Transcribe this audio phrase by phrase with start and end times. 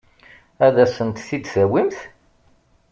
[0.65, 1.99] Ad asent-t-id-tawimt?